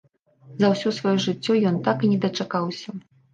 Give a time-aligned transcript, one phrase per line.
[0.61, 2.89] За ўсё сваё жыццё ён так і не дачакаўся.